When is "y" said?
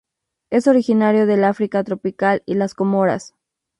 2.47-2.55